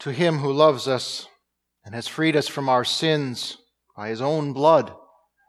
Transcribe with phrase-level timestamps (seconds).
[0.00, 1.26] To him who loves us
[1.84, 3.58] and has freed us from our sins
[3.96, 4.94] by his own blood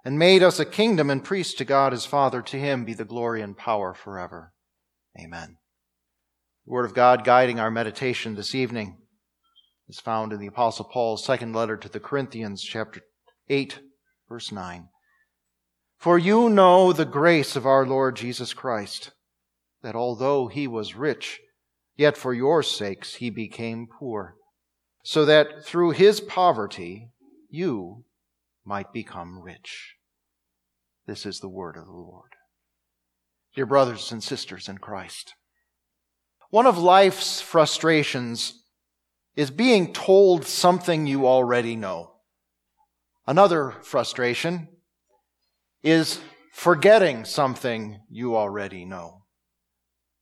[0.04, 3.06] and made us a kingdom and priests to God his Father, to him be the
[3.06, 4.54] glory and power forever.
[5.20, 5.58] Amen.
[6.66, 8.98] The word of God guiding our meditation this evening
[9.88, 13.02] is found in the Apostle Paul's second letter to the Corinthians, chapter
[13.50, 13.80] 8,
[14.28, 14.88] verse 9.
[16.00, 19.12] For you know the grace of our Lord Jesus Christ,
[19.84, 21.40] that although he was rich,
[21.98, 24.38] yet for your sakes he became poor
[25.04, 27.10] so that through his poverty
[27.50, 28.06] you
[28.66, 29.96] might become rich.
[31.08, 32.32] This is the word of the Lord.
[33.56, 35.34] Dear brothers and sisters in Christ,
[36.52, 38.64] one of life's frustrations
[39.36, 42.12] is being told something you already know.
[43.26, 44.68] Another frustration
[45.82, 46.20] is
[46.54, 49.24] forgetting something you already know.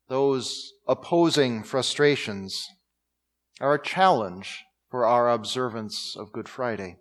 [0.08, 2.68] Those opposing frustrations
[3.60, 6.98] are a challenge for our observance of Good Friday.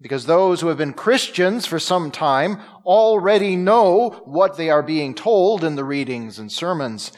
[0.00, 5.14] Because those who have been Christians for some time already know what they are being
[5.14, 7.12] told in the readings and sermons.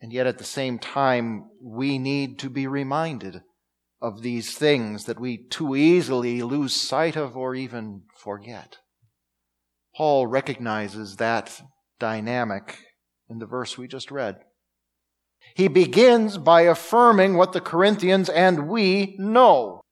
[0.00, 3.40] And yet at the same time, we need to be reminded
[4.00, 8.78] of these things that we too easily lose sight of or even forget.
[9.96, 11.62] Paul recognizes that
[12.00, 12.78] dynamic
[13.28, 14.40] in the verse we just read.
[15.54, 19.82] He begins by affirming what the Corinthians and we know.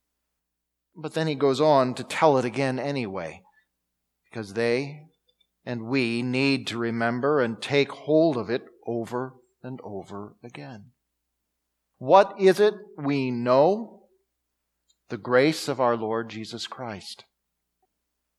[0.97, 3.43] But then he goes on to tell it again anyway,
[4.25, 5.03] because they
[5.65, 10.87] and we need to remember and take hold of it over and over again.
[11.99, 14.05] What is it we know?
[15.11, 17.25] The grace of our Lord Jesus Christ.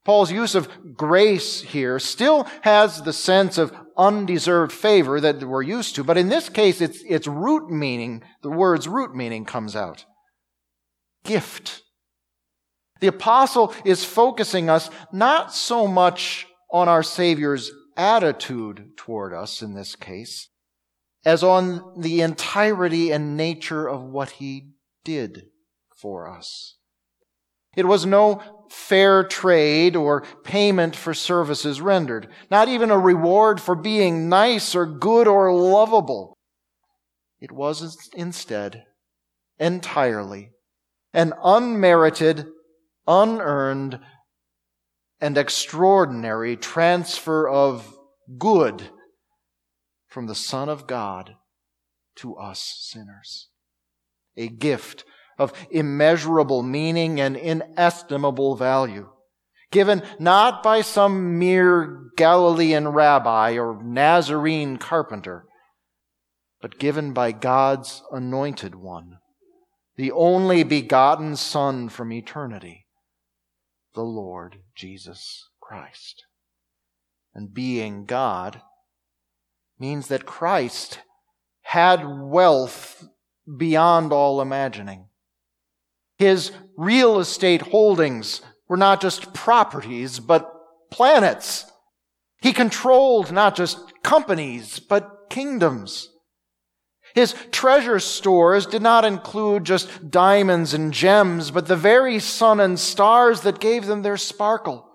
[0.04, 5.96] Paul's use of grace here still has the sense of undeserved favor that we're used
[5.96, 10.06] to, but in this case, its, its root meaning, the word's root meaning comes out.
[11.24, 11.84] Gift.
[13.00, 19.76] The apostle is focusing us not so much on our Savior's attitude toward us in
[19.76, 20.50] this case,
[21.26, 24.72] as on the entirety and nature of what he
[25.04, 25.48] did
[25.96, 26.78] for us.
[27.76, 33.76] It was no fair trade or payment for services rendered, not even a reward for
[33.76, 36.38] being nice or good or lovable.
[37.40, 38.86] It was instead
[39.60, 40.52] entirely
[41.14, 42.48] an unmerited,
[43.06, 44.00] unearned,
[45.20, 47.94] and extraordinary transfer of
[48.38, 48.90] good
[50.08, 51.36] from the Son of God
[52.16, 53.50] to us sinners.
[54.38, 55.04] A gift
[55.42, 59.10] of immeasurable meaning and inestimable value,
[59.72, 65.46] given not by some mere Galilean rabbi or Nazarene carpenter,
[66.62, 69.18] but given by God's anointed one,
[69.96, 72.86] the only begotten Son from eternity,
[73.96, 76.24] the Lord Jesus Christ.
[77.34, 78.62] And being God
[79.80, 81.00] means that Christ
[81.64, 83.08] had wealth
[83.58, 85.08] beyond all imagining.
[86.22, 90.54] His real estate holdings were not just properties, but
[90.92, 91.66] planets.
[92.44, 96.10] He controlled not just companies, but kingdoms.
[97.16, 102.80] His treasure stores did not include just diamonds and gems, but the very sun and
[102.80, 104.88] stars that gave them their sparkle.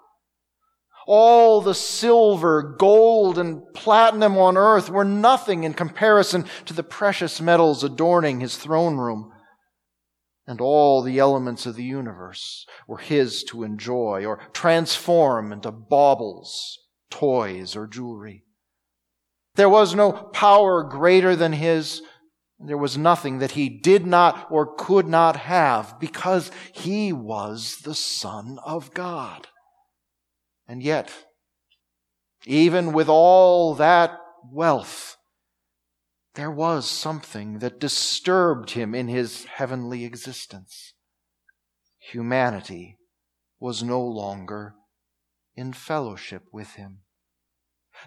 [1.08, 7.40] All the silver, gold, and platinum on earth were nothing in comparison to the precious
[7.40, 9.32] metals adorning his throne room
[10.46, 16.78] and all the elements of the universe were his to enjoy or transform into baubles,
[17.10, 18.44] toys, or jewelry.
[19.56, 22.02] There was no power greater than his.
[22.58, 27.94] There was nothing that he did not or could not have because he was the
[27.94, 29.48] Son of God.
[30.68, 31.10] And yet,
[32.44, 34.18] even with all that
[34.50, 35.15] wealth,
[36.36, 40.92] there was something that disturbed him in his heavenly existence.
[41.98, 42.98] Humanity
[43.58, 44.74] was no longer
[45.56, 47.00] in fellowship with him.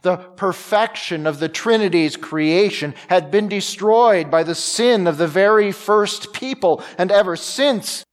[0.04, 5.72] The perfection of the Trinity's creation had been destroyed by the sin of the very
[5.72, 8.06] first people, and ever since,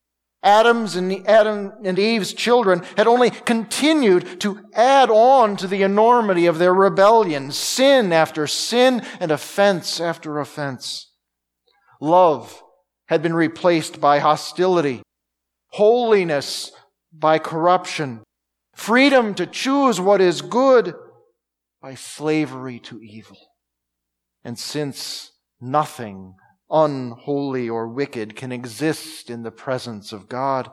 [0.47, 6.47] Adam's and Adam and Eve's children had only continued to add on to the enormity
[6.47, 11.11] of their rebellion, sin after sin and offense after offense.
[12.01, 12.63] Love
[13.09, 15.03] had been replaced by hostility,
[15.73, 16.71] holiness
[17.13, 18.23] by corruption,
[18.75, 20.95] freedom to choose what is good
[21.83, 23.39] by slavery to evil.
[24.45, 26.37] And since nothing
[26.71, 30.71] unholy or wicked can exist in the presence of God.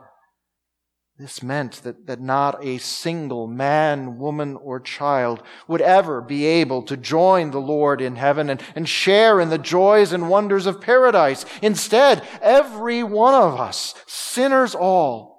[1.19, 6.81] This meant that, that not a single man, woman, or child would ever be able
[6.84, 10.81] to join the Lord in heaven and, and share in the joys and wonders of
[10.81, 11.45] paradise.
[11.62, 15.32] Instead, every one of us, sinners all,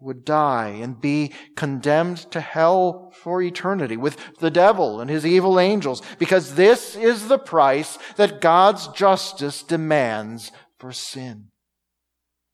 [0.00, 5.60] would die and be condemned to hell for eternity with the devil and his evil
[5.60, 11.48] angels, because this is the price that God's justice demands for sin,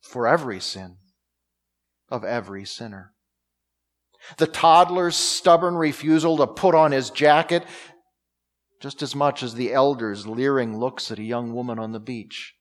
[0.00, 0.96] for every sin
[2.08, 3.12] of every sinner.
[4.38, 7.64] The toddler's stubborn refusal to put on his jacket,
[8.80, 12.54] just as much as the elder's leering looks at a young woman on the beach.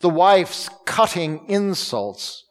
[0.00, 2.44] The wife's cutting insults,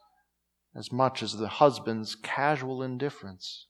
[0.74, 3.66] as much as the husband's casual indifference.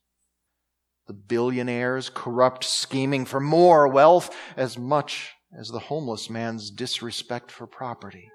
[1.06, 7.66] The billionaire's corrupt scheming for more wealth, as much as the homeless man's disrespect for
[7.66, 8.30] property.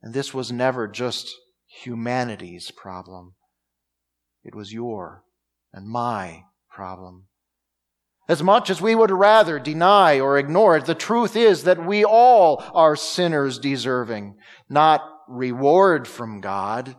[0.00, 1.34] And this was never just
[1.66, 3.34] humanity's problem.
[4.44, 5.24] It was your
[5.72, 7.26] and my problem.
[8.28, 12.04] As much as we would rather deny or ignore it, the truth is that we
[12.04, 14.36] all are sinners deserving,
[14.68, 16.96] not reward from God,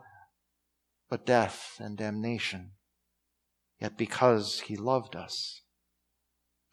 [1.09, 2.71] but death and damnation.
[3.80, 5.62] Yet because He loved us,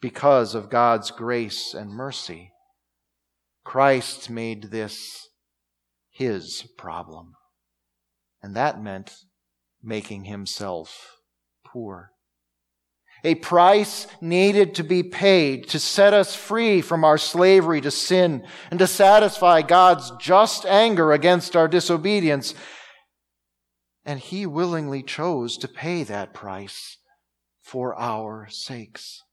[0.01, 2.51] because of God's grace and mercy,
[3.63, 5.29] Christ made this
[6.11, 7.33] His problem.
[8.41, 9.11] And that meant
[9.85, 11.19] making himself
[11.65, 12.11] poor.
[13.23, 18.45] A price needed to be paid to set us free from our slavery to sin
[18.69, 22.53] and to satisfy God's just anger against our disobedience.
[24.05, 26.97] And he willingly chose to pay that price
[27.61, 29.23] for our sakes.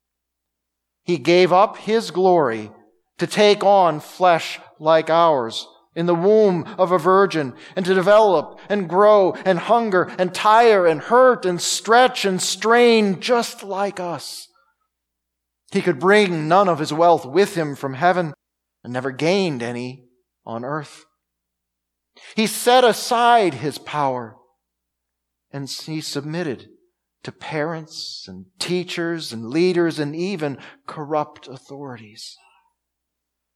[1.04, 2.70] He gave up his glory
[3.18, 8.58] to take on flesh like ours in the womb of a virgin and to develop
[8.68, 14.48] and grow and hunger and tire and hurt and stretch and strain just like us.
[15.70, 18.32] He could bring none of his wealth with him from heaven
[18.82, 20.06] and never gained any
[20.46, 21.04] on earth.
[22.36, 24.36] He set aside his power
[25.52, 26.68] and he submitted
[27.22, 32.36] to parents and teachers and leaders and even corrupt authorities.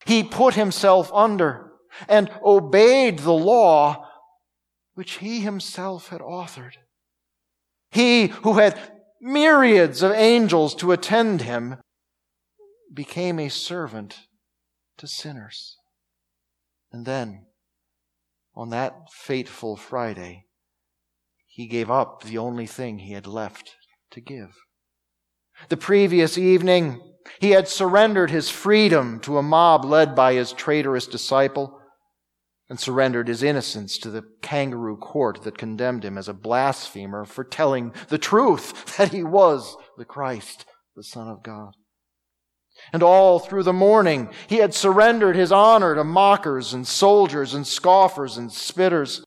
[0.05, 1.73] He put himself under
[2.09, 4.09] and obeyed the law
[4.95, 6.75] which he himself had authored.
[7.91, 8.79] He who had
[9.21, 11.77] myriads of angels to attend him
[12.93, 14.21] became a servant
[14.99, 15.77] to sinners.
[16.93, 17.47] And then,
[18.55, 20.46] on that fateful Friday,
[21.57, 23.77] he gave up the only thing he had left
[24.11, 24.55] to give.
[25.71, 27.01] The previous evening,
[27.41, 31.81] he had surrendered his freedom to a mob led by his traitorous disciple
[32.69, 37.43] and surrendered his innocence to the kangaroo court that condemned him as a blasphemer for
[37.43, 41.73] telling the truth that he was the Christ, the Son of God.
[42.93, 47.67] And all through the morning, he had surrendered his honor to mockers and soldiers and
[47.67, 49.23] scoffers and spitters,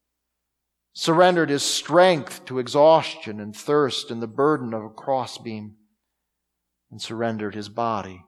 [0.94, 5.76] surrendered his strength to exhaustion and thirst and the burden of a crossbeam,
[6.92, 8.24] and surrendered his body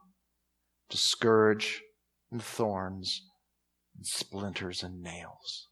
[0.90, 1.82] to scourge
[2.32, 3.22] and thorns
[3.96, 5.68] and splinters and nails.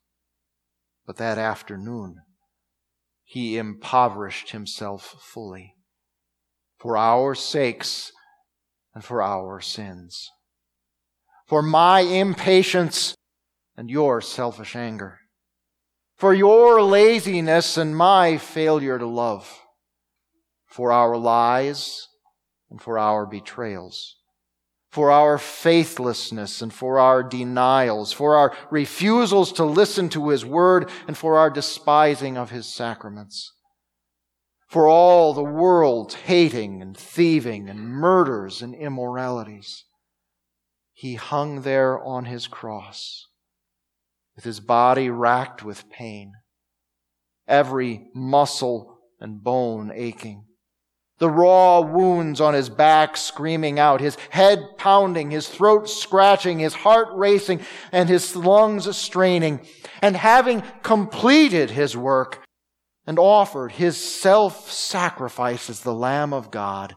[1.05, 2.17] But that afternoon,
[3.23, 5.75] he impoverished himself fully
[6.79, 8.11] for our sakes
[8.95, 10.29] and for our sins,
[11.45, 13.15] for my impatience
[13.77, 15.19] and your selfish anger,
[16.19, 19.59] for your laziness and my failure to love,
[20.67, 22.07] for our lies
[22.69, 24.19] and for our betrayals
[24.89, 30.89] for our faithlessness and for our denials, for our refusals to listen to His word
[31.07, 33.53] and for our despising of His sacraments.
[34.67, 39.85] For all the world's hating and thieving and murders and immoralities.
[40.93, 43.27] He hung there on His cross
[44.39, 46.31] with His body racked with pain,
[47.45, 50.45] every muscle and bone aching
[51.19, 56.73] the raw wounds on his back screaming out, his head pounding, his throat scratching, his
[56.73, 57.59] heart racing,
[57.91, 59.59] and his lungs straining.
[60.01, 62.41] And having completed his work
[63.05, 66.95] and offered his self-sacrifice as the Lamb of God,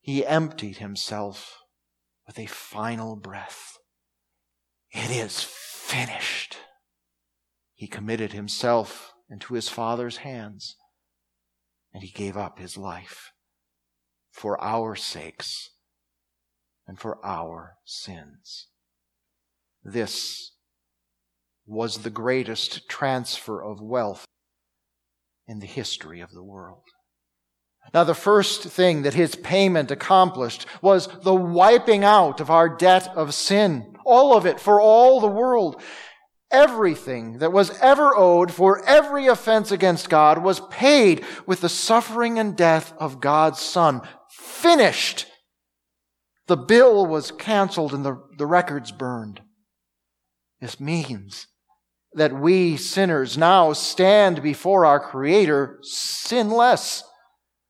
[0.00, 1.56] he emptied himself
[2.28, 3.76] with a final breath.
[4.92, 5.42] It is
[5.90, 6.56] finished.
[7.74, 10.76] He committed himself into his Father's hands
[11.92, 13.32] and he gave up his life
[14.30, 15.70] for our sakes
[16.86, 18.68] and for our sins.
[19.82, 20.52] This
[21.66, 24.24] was the greatest transfer of wealth
[25.48, 26.84] in the history of the world.
[27.92, 33.08] Now, the first thing that his payment accomplished was the wiping out of our debt
[33.16, 33.89] of sin.
[34.04, 35.80] All of it for all the world.
[36.50, 42.38] Everything that was ever owed for every offense against God was paid with the suffering
[42.38, 44.00] and death of God's Son.
[44.30, 45.26] Finished.
[46.48, 49.40] The bill was canceled and the, the records burned.
[50.60, 51.46] This means
[52.12, 57.04] that we sinners now stand before our Creator sinless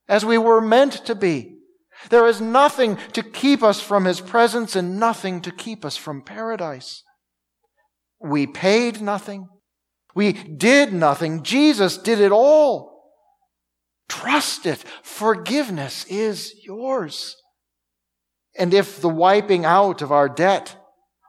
[0.09, 1.60] as we were meant to be.
[2.09, 6.23] There is nothing to keep us from His presence and nothing to keep us from
[6.23, 7.03] paradise.
[8.21, 9.49] We paid nothing.
[10.15, 11.43] We did nothing.
[11.43, 12.91] Jesus did it all.
[14.09, 14.85] Trust it.
[15.03, 17.37] Forgiveness is yours.
[18.59, 20.77] And if the wiping out of our debt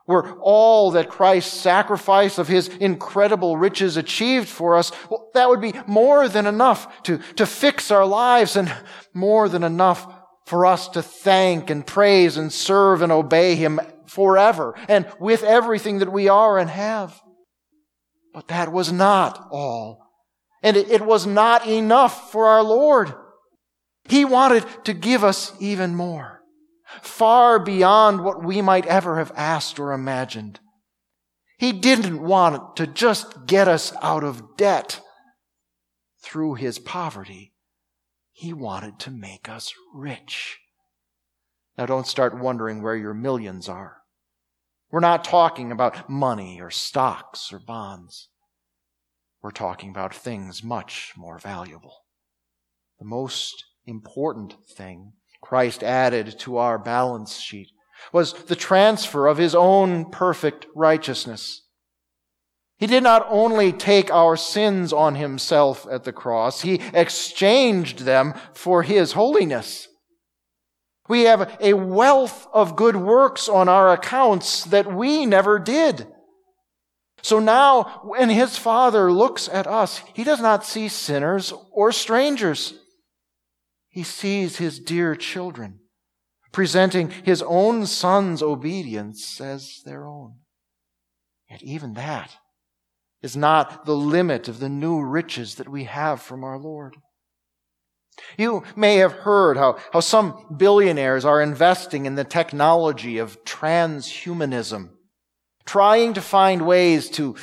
[0.06, 5.60] were all that Christ's sacrifice of his incredible riches achieved for us, well, that would
[5.60, 8.74] be more than enough to, to fix our lives and
[9.14, 14.74] more than enough for us to thank and praise and serve and obey him forever
[14.88, 17.20] and with everything that we are and have.
[18.34, 20.06] But that was not all.
[20.62, 23.12] And it, was not enough for our Lord.
[24.08, 26.42] He wanted to give us even more
[27.00, 30.60] far beyond what we might ever have asked or imagined.
[31.58, 35.00] He didn't want to just get us out of debt
[36.22, 37.51] through his poverty.
[38.42, 40.58] He wanted to make us rich.
[41.78, 43.98] Now don't start wondering where your millions are.
[44.90, 48.30] We're not talking about money or stocks or bonds.
[49.42, 51.98] We're talking about things much more valuable.
[52.98, 57.68] The most important thing Christ added to our balance sheet
[58.12, 61.62] was the transfer of his own perfect righteousness.
[62.82, 68.34] He did not only take our sins on himself at the cross, he exchanged them
[68.54, 69.86] for his holiness.
[71.08, 76.08] We have a wealth of good works on our accounts that we never did.
[77.22, 82.74] So now, when his Father looks at us, he does not see sinners or strangers.
[83.90, 85.78] He sees his dear children,
[86.50, 90.38] presenting his own son's obedience as their own.
[91.48, 92.38] Yet even that
[93.22, 96.96] is not the limit of the new riches that we have from our Lord.
[98.36, 104.90] You may have heard how, how some billionaires are investing in the technology of transhumanism,
[105.64, 107.36] trying to find ways to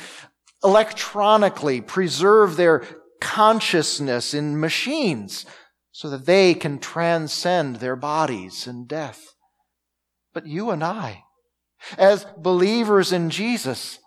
[0.62, 2.84] electronically preserve their
[3.20, 5.46] consciousness in machines
[5.92, 9.34] so that they can transcend their bodies and death.
[10.32, 11.24] But you and I,
[11.98, 13.98] as believers in Jesus,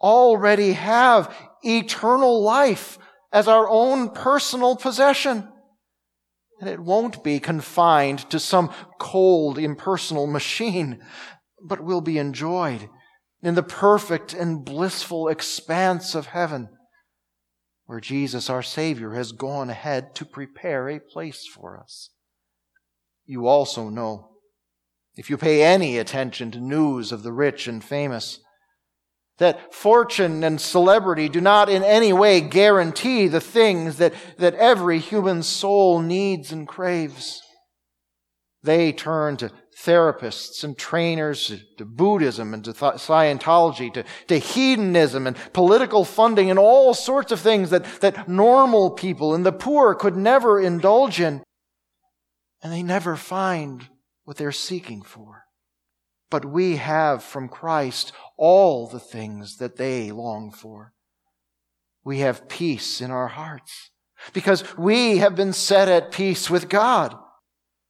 [0.00, 2.98] already have eternal life
[3.32, 5.48] as our own personal possession.
[6.60, 11.00] And it won't be confined to some cold, impersonal machine,
[11.62, 12.88] but will be enjoyed
[13.42, 16.68] in the perfect and blissful expanse of heaven
[17.90, 22.10] where Jesus, our Savior, has gone ahead to prepare a place for us.
[23.24, 24.28] You also know,
[25.16, 28.38] if you pay any attention to news of the rich and famous,
[29.40, 34.98] that fortune and celebrity do not in any way guarantee the things that, that every
[34.98, 37.40] human soul needs and craves.
[38.62, 39.50] They turn to
[39.82, 46.58] therapists and trainers to Buddhism and to Scientology, to, to hedonism and political funding and
[46.58, 51.42] all sorts of things that, that normal people and the poor could never indulge in.
[52.62, 53.88] And they never find
[54.24, 55.44] what they're seeking for.
[56.30, 60.94] But we have from Christ all the things that they long for.
[62.04, 63.90] We have peace in our hearts
[64.32, 67.16] because we have been set at peace with God.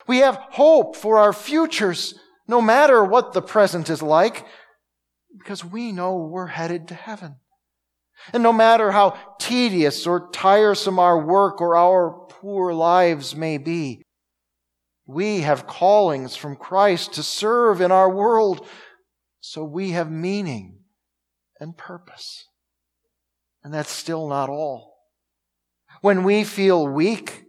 [0.07, 2.15] We have hope for our futures,
[2.47, 4.45] no matter what the present is like,
[5.37, 7.35] because we know we're headed to heaven.
[8.33, 14.03] And no matter how tedious or tiresome our work or our poor lives may be,
[15.05, 18.67] we have callings from Christ to serve in our world,
[19.39, 20.79] so we have meaning
[21.59, 22.45] and purpose.
[23.63, 24.95] And that's still not all.
[26.01, 27.43] When we feel weak,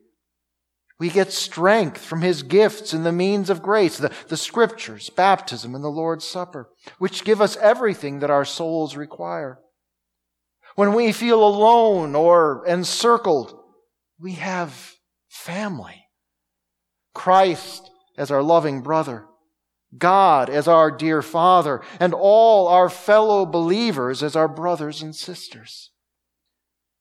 [0.99, 5.75] we get strength from his gifts and the means of grace, the, the scriptures, baptism,
[5.75, 9.59] and the Lord's Supper, which give us everything that our souls require.
[10.77, 13.59] When we feel alone or encircled,
[14.19, 14.93] we have
[15.29, 16.02] family.
[17.15, 19.27] Christ as our loving brother,
[19.97, 25.91] God as our dear Father, and all our fellow believers as our brothers and sisters.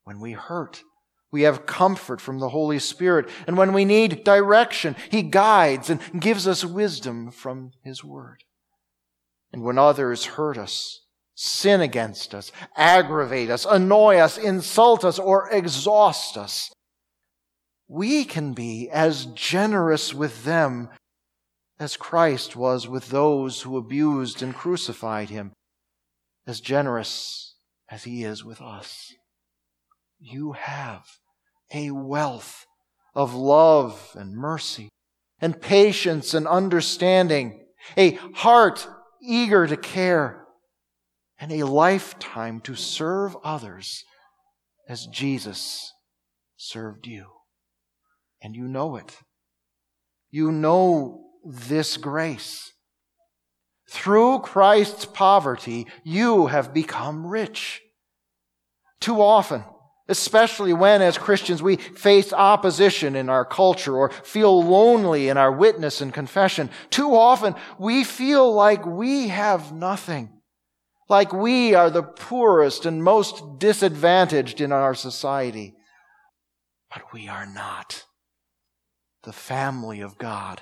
[0.03, 0.83] When we hurt,
[1.31, 3.29] we have comfort from the Holy Spirit.
[3.47, 8.43] And when we need direction, He guides and gives us wisdom from His Word.
[9.53, 11.01] And when others hurt us,
[11.35, 16.71] sin against us, aggravate us, annoy us, insult us, or exhaust us,
[17.91, 20.87] we can be as generous with them
[21.77, 25.51] as Christ was with those who abused and crucified him,
[26.47, 27.53] as generous
[27.89, 29.13] as he is with us.
[30.21, 31.03] You have
[31.73, 32.65] a wealth
[33.13, 34.87] of love and mercy
[35.41, 37.65] and patience and understanding,
[37.97, 38.87] a heart
[39.21, 40.45] eager to care,
[41.37, 44.05] and a lifetime to serve others
[44.87, 45.91] as Jesus
[46.55, 47.25] served you.
[48.41, 49.17] And you know it.
[50.31, 52.71] You know this grace.
[53.89, 57.81] Through Christ's poverty, you have become rich.
[59.01, 59.63] Too often,
[60.07, 65.51] especially when, as Christians, we face opposition in our culture or feel lonely in our
[65.51, 70.29] witness and confession, too often we feel like we have nothing,
[71.09, 75.75] like we are the poorest and most disadvantaged in our society.
[76.93, 78.05] But we are not.
[79.23, 80.61] The family of God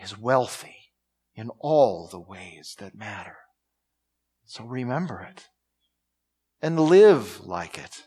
[0.00, 0.76] is wealthy
[1.34, 3.36] in all the ways that matter.
[4.44, 5.48] So remember it
[6.62, 8.04] and live like it.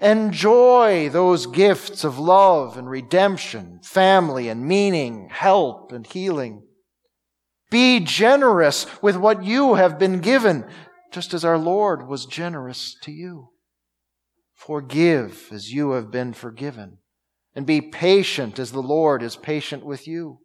[0.00, 6.62] Enjoy those gifts of love and redemption, family and meaning, help and healing.
[7.70, 10.64] Be generous with what you have been given,
[11.12, 13.48] just as our Lord was generous to you.
[14.54, 16.98] Forgive as you have been forgiven,
[17.58, 20.38] and be patient as the Lord is patient with you.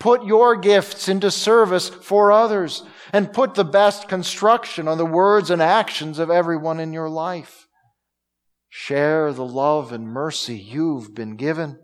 [0.00, 2.82] Put your gifts into service for others
[3.12, 7.68] and put the best construction on the words and actions of everyone in your life.
[8.68, 11.78] Share the love and mercy you've been given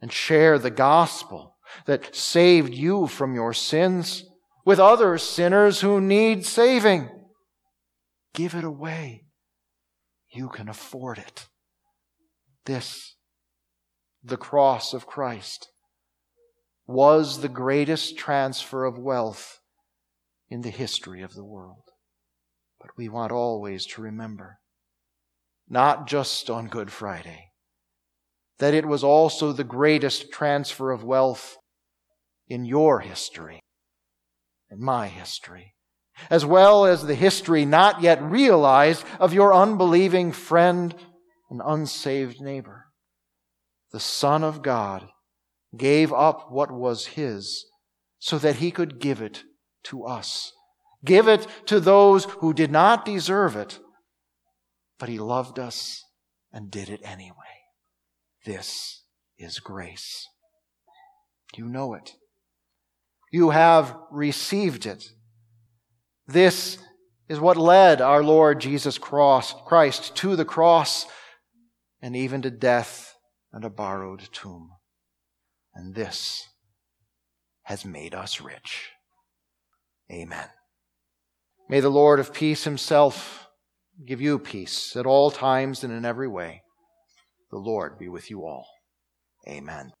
[0.00, 4.24] and share the gospel that saved you from your sins
[4.66, 7.08] with other sinners who need saving.
[8.34, 9.26] Give it away.
[10.28, 11.46] You can afford it.
[12.64, 13.16] This,
[14.22, 15.68] the cross of Christ
[16.86, 19.58] was the greatest transfer of wealth
[20.48, 21.82] in the history of the world.
[22.80, 24.58] But we want always to remember,
[25.68, 27.50] not just on Good Friday,
[28.58, 31.56] that it was also the greatest transfer of wealth
[32.48, 33.60] in your history
[34.70, 35.74] and my history,
[36.30, 40.94] as well as the history not yet realized of your unbelieving friend
[41.52, 42.86] and unsaved neighbor.
[43.92, 45.06] The Son of God
[45.76, 47.66] gave up what was his
[48.18, 49.44] so that he could give it
[49.84, 50.50] to us.
[51.04, 53.80] Give it to those who did not deserve it,
[54.98, 56.02] but he loved us
[56.50, 57.34] and did it anyway.
[58.46, 59.02] This
[59.36, 60.26] is grace.
[61.54, 62.12] You know it.
[63.30, 65.04] You have received it.
[66.26, 66.78] This
[67.28, 71.06] is what led our Lord Jesus Christ to the cross
[72.02, 73.14] and even to death
[73.52, 74.72] and a borrowed tomb
[75.74, 76.48] and this
[77.64, 78.90] has made us rich.
[80.10, 80.48] Amen.
[81.68, 83.48] May the Lord of peace himself
[84.06, 86.62] give you peace at all times and in every way.
[87.50, 88.66] The Lord be with you all.
[89.48, 89.92] Amen.